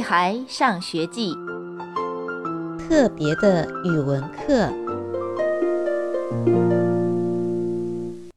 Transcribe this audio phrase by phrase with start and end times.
[0.00, 1.34] 屁孩上学记》
[2.78, 4.66] 特别的语文课。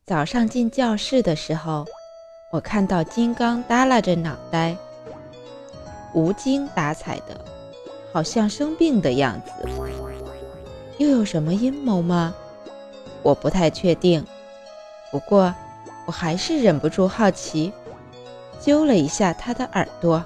[0.06, 1.86] 早上进教室的时候，
[2.52, 4.76] 我看到金刚耷拉着脑袋，
[6.14, 7.40] 无精打采的，
[8.12, 9.54] 好像生病的样子。
[10.98, 12.36] 又有什么阴谋吗？
[13.22, 14.22] 我不太确定。
[15.14, 15.56] 不过，
[16.06, 17.72] 我还是忍不住好奇，
[18.60, 20.22] 揪了一下他的耳朵。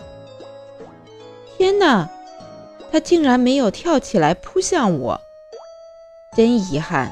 [1.58, 2.08] 天哪，
[2.92, 5.20] 他竟然没有跳起来扑向我！
[6.36, 7.12] 真遗憾，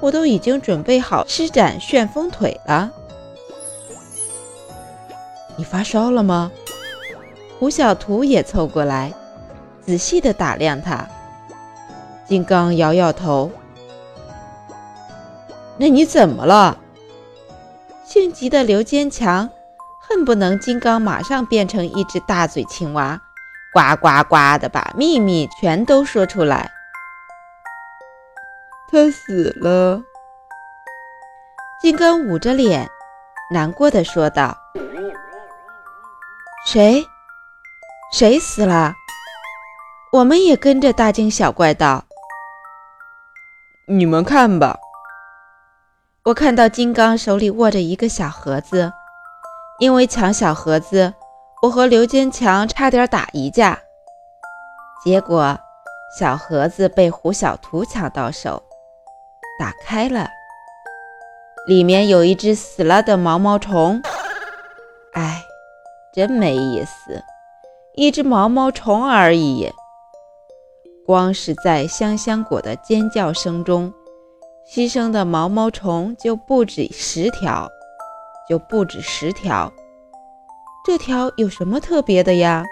[0.00, 2.90] 我都已经准备好施展旋风腿了。
[5.54, 6.50] 你发烧了吗？
[7.60, 9.12] 胡小图也凑过来，
[9.86, 11.08] 仔细地打量他。
[12.26, 13.52] 金刚摇摇头。
[15.76, 16.76] 那你怎么了？
[18.04, 19.48] 性急的刘坚强
[20.00, 23.20] 恨不能金刚马上变成一只大嘴青蛙，
[23.74, 26.70] 呱呱呱的把秘密全都说出来。
[28.90, 30.00] 他死了。
[31.82, 32.88] 金刚捂着脸，
[33.50, 34.56] 难过的说道
[36.64, 37.04] ：“谁？
[38.12, 38.94] 谁死了？”
[40.12, 42.04] 我们也跟着大惊小怪道
[43.88, 44.78] ：“你们看吧。”
[46.22, 48.92] 我看到金刚手里握着一个小盒子，
[49.80, 51.12] 因为抢小盒子，
[51.64, 53.80] 我和刘坚强差点打一架。
[55.02, 55.58] 结果
[56.18, 58.62] 小盒子被胡小图抢到手，
[59.58, 60.28] 打开了，
[61.66, 64.02] 里面有一只死了的毛毛虫。
[65.14, 65.42] 哎，
[66.12, 67.24] 真没意思，
[67.94, 69.72] 一只毛毛虫而已。
[71.06, 73.90] 光是在香香果的尖叫声中。
[74.70, 77.70] 牺牲的毛毛虫就不止十条，
[78.48, 79.72] 就不止十条。
[80.86, 82.62] 这条有什么特别的呀？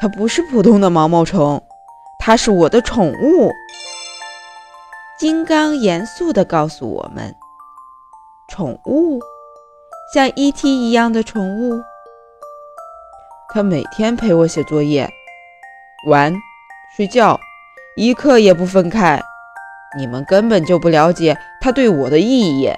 [0.00, 1.62] 它不是普通的毛毛虫，
[2.18, 3.52] 它是我的宠物。
[5.16, 7.36] 金刚严肃地告诉我们
[8.50, 9.20] ：“宠物，
[10.12, 10.68] 像 E.T.
[10.68, 11.80] 一样的宠物。
[13.52, 15.08] 它每天陪我写作业、
[16.08, 16.34] 玩、
[16.96, 17.38] 睡觉，
[17.94, 19.22] 一刻也不分开。”
[19.96, 22.68] 你们根本就不了解它对我的意义。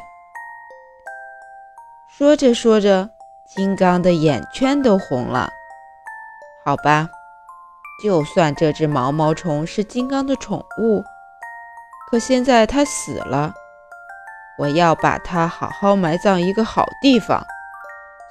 [2.06, 3.08] 说着说着，
[3.46, 5.50] 金刚的眼圈都红了。
[6.64, 7.08] 好吧，
[8.02, 11.04] 就算这只毛毛虫是金刚的宠物，
[12.10, 13.54] 可现在它死了，
[14.58, 17.40] 我要把它好好埋葬一个好地方。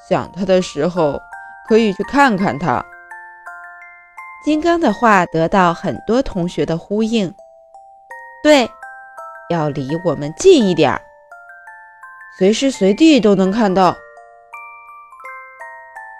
[0.09, 1.21] 想它的时候，
[1.67, 2.85] 可以去看看它。
[4.43, 7.33] 金刚的话得到很多同学的呼应。
[8.43, 8.69] 对，
[9.49, 11.01] 要离我们近一点儿，
[12.37, 13.95] 随时随地都能看到，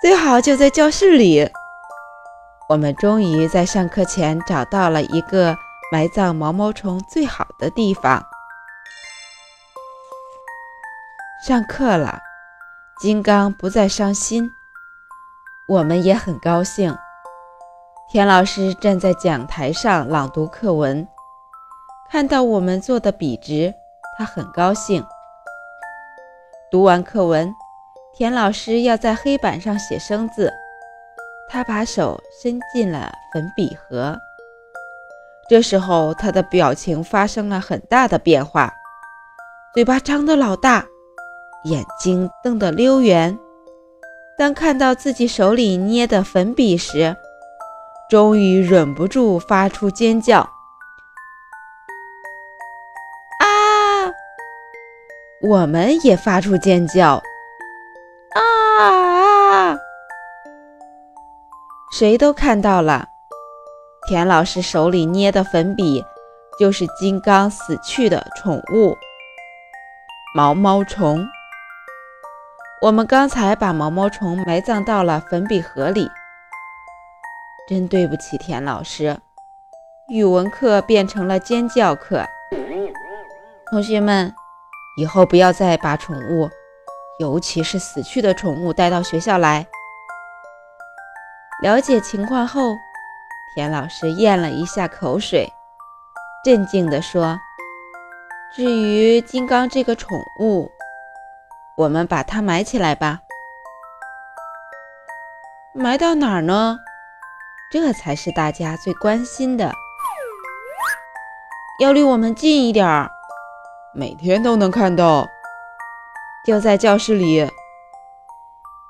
[0.06, 1.50] 最好就在教室里。
[2.70, 5.58] 我们终于在上课前找到了一个
[5.92, 8.24] 埋葬毛毛虫最好的地方。
[11.48, 12.20] 上课了，
[13.02, 14.48] 金刚不再伤心，
[15.68, 16.96] 我们也很高兴。
[18.08, 21.08] 田老师站在讲台上朗读课文。
[22.12, 23.74] 看到我们做的笔直，
[24.20, 25.04] 他很高兴。
[26.70, 27.52] 读完课文，
[28.18, 30.54] 田老师要在黑板上写生字，
[31.50, 34.18] 他把手伸进了粉笔盒。
[35.50, 38.74] 这时候，他的表情发生了很大的变化，
[39.74, 40.86] 嘴巴张得老大，
[41.66, 43.38] 眼睛瞪得溜圆。
[44.38, 47.18] 当看到自己手里捏的粉笔时，
[48.10, 50.40] 终于忍不住发出尖叫。
[53.40, 54.10] 啊
[55.42, 57.22] 我们也发出尖叫，
[58.36, 59.78] 啊！
[61.98, 63.08] 谁都看到了，
[64.08, 66.04] 田老师手里捏的粉笔
[66.60, 68.96] 就是金刚死去的宠物
[70.36, 71.26] 毛毛虫。
[72.82, 76.10] 我们刚才把毛毛虫埋葬到了粉笔盒里，
[77.70, 79.18] 真对不起田老师，
[80.10, 82.26] 语文课变成了尖叫课。
[83.72, 84.36] 同学们。
[84.98, 86.50] 以后不要再把宠物，
[87.18, 89.66] 尤其是死去的宠物带到学校来。
[91.62, 92.76] 了解情况后，
[93.54, 95.54] 田老师咽了一下口水，
[96.44, 97.40] 镇静地说
[98.54, 100.70] ：“至于金刚这个宠物，
[101.78, 103.22] 我们把它埋起来吧。
[105.74, 106.78] 埋到哪儿呢？
[107.72, 109.74] 这才是大家最关心的。
[111.80, 113.10] 要离我们近一点儿。”
[113.98, 115.26] 每天都能看到，
[116.46, 117.50] 就在教室里。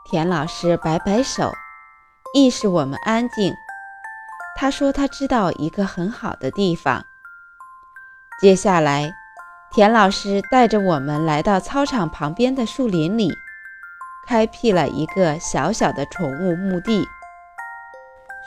[0.03, 1.53] 田老师摆摆手，
[2.33, 3.53] 意示我们安静。
[4.57, 7.01] 他说他知道一个很好的地方。
[8.41, 9.13] 接下来，
[9.71, 13.31] 田老师带着我们来到操场旁边的树林里，
[14.27, 17.07] 开辟了一个小小的宠物墓地。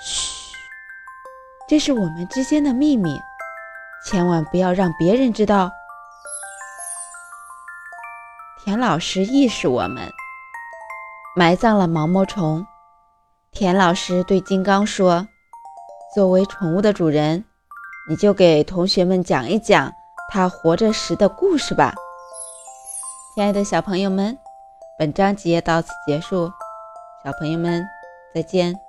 [0.01, 0.55] 嘘，
[1.67, 3.19] 这是我们之间的秘密，
[4.05, 5.73] 千万不要让别人知道。
[8.79, 10.13] 老师意示我们，
[11.37, 12.65] 埋葬了毛毛虫。
[13.51, 15.27] 田老师对金刚说。
[16.15, 17.45] 作为宠物的主人，
[18.09, 19.93] 你就给同学们讲一讲
[20.31, 21.95] 它活着时的故事吧。
[23.35, 24.37] 亲爱的小朋友们，
[24.99, 26.51] 本章节到此结束，
[27.23, 27.87] 小朋友们
[28.35, 28.88] 再见。